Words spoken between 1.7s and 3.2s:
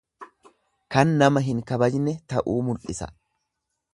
kabajne ta'uu mul'isa.